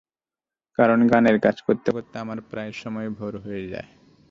[0.79, 3.89] কারণ, গানের কাজ করতে করতে আমার প্রায় সময়ই ভোর হয়ে যায়।